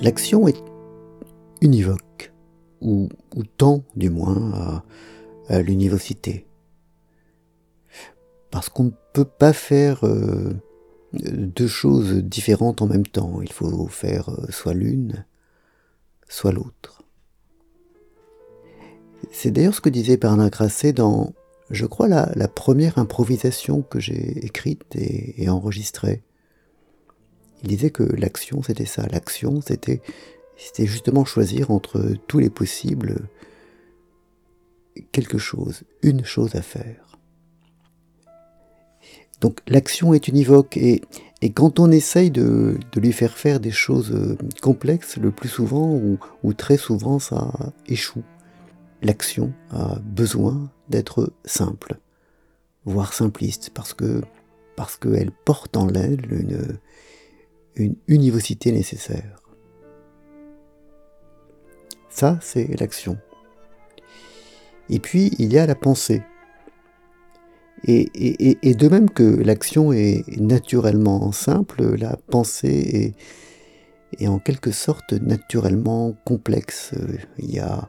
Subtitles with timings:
[0.00, 0.62] L'action est
[1.60, 2.32] univoque,
[2.80, 4.82] ou, ou tend du moins
[5.48, 6.46] à, l'univocité.
[8.50, 10.54] Parce qu'on ne peut pas faire euh,
[11.12, 13.40] deux choses différentes en même temps.
[13.42, 15.24] Il faut faire euh, soit l'une,
[16.28, 17.02] soit l'autre.
[19.32, 21.32] C'est d'ailleurs ce que disait Bernard Grasset dans,
[21.70, 26.22] je crois, la, première improvisation que j'ai écrite et, enregistrée.
[27.62, 29.06] Il disait que l'action, c'était ça.
[29.10, 30.00] L'action, c'était,
[30.56, 33.28] c'était justement choisir entre tous les possibles
[35.12, 37.18] quelque chose, une chose à faire.
[39.40, 41.00] Donc l'action est univoque et,
[41.42, 45.98] et quand on essaye de, lui faire faire des choses euh, complexes, le plus souvent
[46.42, 47.52] ou, très souvent ça
[47.86, 48.22] échoue.
[49.02, 51.98] L'action a besoin d'être simple,
[52.84, 54.20] voire simpliste, parce que
[54.76, 56.78] parce qu'elle porte en elle une,
[57.76, 59.40] une univocité nécessaire.
[62.08, 63.18] Ça, c'est l'action.
[64.88, 66.22] Et puis, il y a la pensée.
[67.84, 73.14] Et, de même que l'action est naturellement simple, la pensée
[74.18, 76.92] est, en quelque sorte naturellement complexe.
[77.38, 77.88] Il y a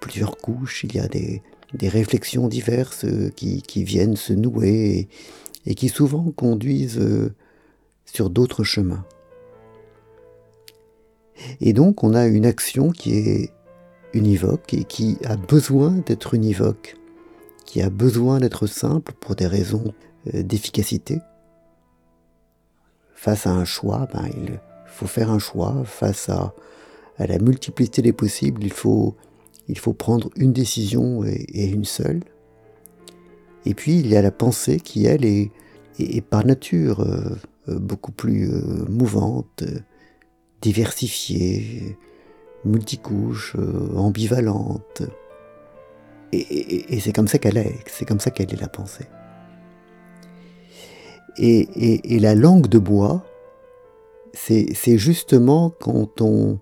[0.00, 1.42] plusieurs couches, il y a des,
[1.82, 3.06] réflexions diverses
[3.36, 5.08] qui, viennent se nouer
[5.66, 7.00] et, qui souvent conduisent
[8.04, 9.04] sur d'autres chemins.
[11.60, 13.50] Et donc on a une action qui est
[14.12, 16.96] univoque et qui a besoin d'être univoque
[17.72, 19.94] qui a besoin d'être simple pour des raisons
[20.34, 21.20] euh, d'efficacité.
[23.14, 25.82] Face à un choix, ben, il faut faire un choix.
[25.86, 26.52] Face à,
[27.18, 29.16] la multiplicité des possibles, il faut,
[29.68, 32.20] il faut prendre une décision et, une seule.
[33.64, 35.50] Et puis il y a la pensée qui, elle, est,
[36.28, 37.36] par nature euh,
[37.68, 38.48] beaucoup plus
[38.88, 39.64] mouvante,
[40.60, 41.96] diversifiée,
[42.64, 43.56] multicouche,
[43.96, 45.02] ambivalente.
[46.32, 49.06] Et, c'est comme ça qu'elle est, c'est comme ça qu'elle est la pensée.
[51.38, 53.24] Et, la langue de bois,
[54.34, 56.58] c'est justement quand on,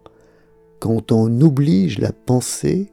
[0.80, 2.90] quand on oblige la pensée,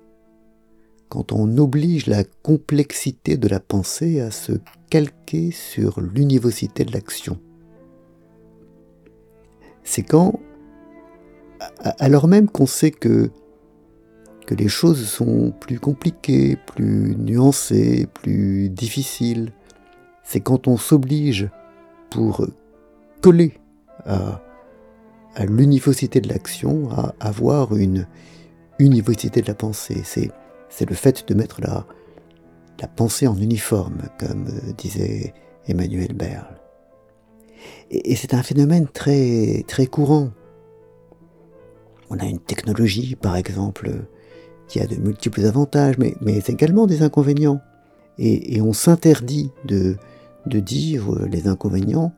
[1.09, 4.53] quand on oblige la complexité de la pensée à se
[4.89, 7.39] calquer sur l'univocité de l'action.
[9.89, 10.37] C'est quand,
[11.97, 13.31] alors même qu'on sait que
[14.49, 19.53] les choses sont plus compliquées, plus nuancées, plus difficiles.
[20.23, 21.49] C'est quand on s'oblige
[22.09, 22.45] pour
[23.21, 23.53] coller
[24.05, 24.41] à,
[25.47, 28.07] l'univocité de l'action, à avoir une
[28.79, 30.01] univocité de la pensée.
[30.03, 30.31] C'est,
[30.85, 31.87] le fait de mettre la,
[32.81, 35.33] la pensée en uniforme, comme disait
[35.65, 36.66] Emmanuel Berle.
[37.91, 40.29] Et, c'est un phénomène très, très courant.
[42.09, 43.91] On a une technologie, par exemple,
[44.67, 47.61] qui a de multiples avantages, mais, mais également des inconvénients.
[48.17, 49.95] Et, on s'interdit de,
[50.45, 52.13] de dire les inconvénients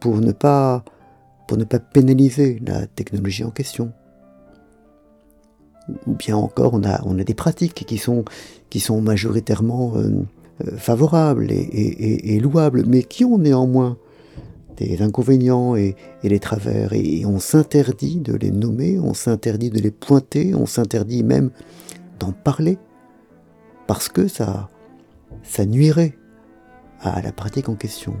[0.00, 0.84] pour ne pas,
[1.46, 3.92] pour ne pas pénaliser la technologie en question.
[6.06, 8.24] Ou bien encore, on a, on a des pratiques qui sont,
[8.68, 10.10] qui sont majoritairement euh,
[10.66, 13.96] euh, favorables et, louables, mais qui ont néanmoins
[14.78, 16.92] des inconvénients et, les travers.
[16.92, 21.50] Et, on s'interdit de les nommer, on s'interdit de les pointer, on s'interdit même
[22.18, 22.78] d'en parler,
[23.86, 24.68] parce que ça,
[25.42, 26.14] ça nuirait
[27.00, 28.14] à la pratique en question.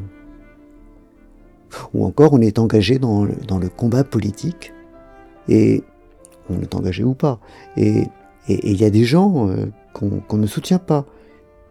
[1.94, 4.72] Ou encore, on est engagé dans le, dans le combat politique,
[5.48, 5.82] et
[6.50, 7.40] on est engagé ou pas,
[7.76, 8.04] et
[8.48, 11.04] il y a des gens euh, qu'on ne soutient pas,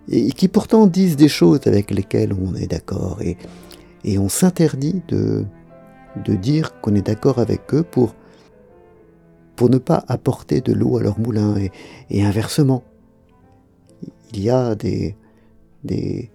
[0.10, 3.38] et, qui pourtant disent des choses avec lesquelles on est d'accord, et,
[4.08, 5.46] et on s'interdit de,
[6.24, 8.16] de dire qu'on est d'accord avec eux pour
[9.58, 11.56] pour ne pas apporter de l'eau à leur moulin
[12.12, 12.84] et, inversement.
[14.32, 15.16] Il y a des,
[15.84, 16.30] des,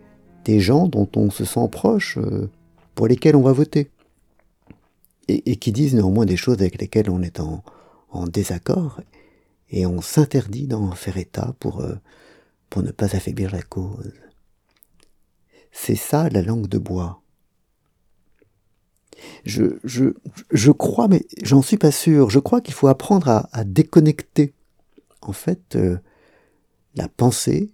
[0.59, 2.51] gens dont on se sent proche, euh,
[2.97, 3.93] pour lesquels on va voter,
[5.29, 7.63] et, qui disent néanmoins des choses avec lesquelles on est en,
[8.27, 9.01] désaccord,
[9.71, 11.95] et on s'interdit d'en faire état pour, euh,
[12.71, 14.15] pour ne pas affaiblir la cause.
[15.71, 17.22] C'est ça la langue de bois
[19.45, 20.05] je, je,
[20.51, 24.55] je crois, mais j'en suis pas sûr, je crois qu'il faut apprendre à, à, déconnecter,
[25.21, 25.99] en fait, euh,
[26.95, 27.71] la pensée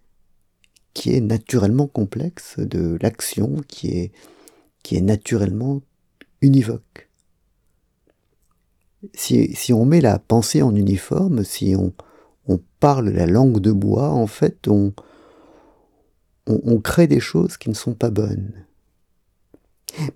[0.95, 4.13] qui est naturellement complexe de l'action qui est,
[4.83, 5.83] qui est naturellement
[6.41, 7.09] univoque.
[9.15, 11.93] Si, si on met la pensée en uniforme, si on,
[12.49, 14.93] on parle la langue de bois, en fait, on,
[16.47, 18.53] on, on crée des choses qui ne sont pas bonnes.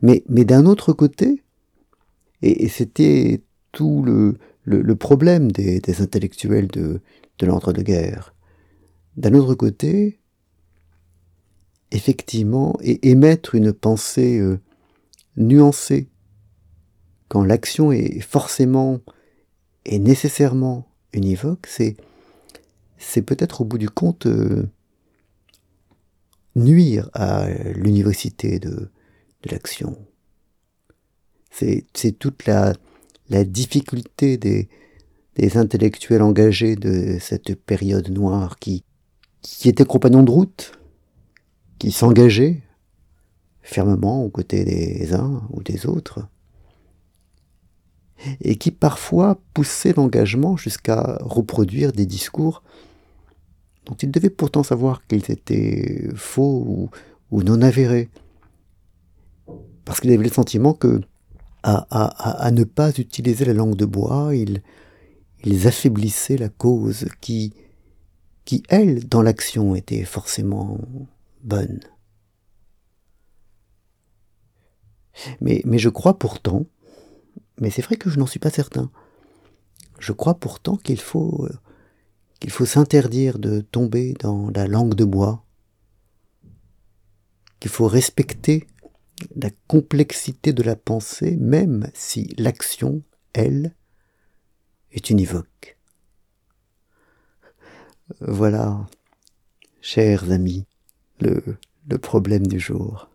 [0.01, 1.42] Mais, mais d'un autre côté,
[2.43, 7.01] et, c'était tout le, le, problème des, intellectuels de,
[7.39, 8.35] de l'ordre de guerre.
[9.17, 10.21] D'un autre côté,
[11.91, 14.59] effectivement, émettre une pensée euh,
[15.37, 16.09] nuancée,
[17.29, 19.01] quand l'action est forcément
[19.87, 21.97] et nécessairement univoque, c'est,
[22.99, 24.69] c'est peut-être au bout du compte euh,
[26.57, 29.97] nuire à l'univocité de, de l'action.
[31.95, 32.75] C'est, toute la,
[33.45, 34.69] difficulté des,
[35.57, 38.85] intellectuels engagés de cette période noire qui
[39.65, 40.73] étaient compagnons de route,
[41.79, 42.63] qui s'engageaient
[43.63, 46.29] fermement aux côtés des uns ou des autres,
[48.41, 52.63] et qui parfois poussaient l'engagement jusqu'à reproduire des discours
[53.87, 56.91] dont ils devaient pourtant savoir qu'ils étaient faux
[57.31, 58.11] ou, non avérés,
[59.85, 61.01] parce qu'ils avaient le sentiment que,
[61.63, 64.63] à, ne pas utiliser la langue de bois, ils,
[65.45, 67.55] ils affaiblissaient la cause qui,
[68.45, 70.79] qui elle, dans l'action, était forcément
[71.43, 71.81] bonne.
[75.41, 76.67] Mais, mais je crois pourtant,
[77.61, 78.91] mais c'est vrai que je n'en suis pas certain,
[79.99, 81.49] je crois pourtant qu'il faut,
[82.41, 85.45] qu'il faut s'interdire de tomber dans la langue de bois,
[87.61, 88.67] qu'il faut respecter
[89.37, 93.03] la complexité de la pensée, même si l'action,
[93.33, 93.75] elle,
[94.93, 95.79] est univoque.
[98.21, 98.87] Voilà,
[99.81, 100.67] chers amis,
[101.21, 101.43] le,
[101.89, 103.09] le problème du jour.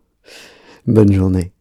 [0.86, 1.52] Bonne journée.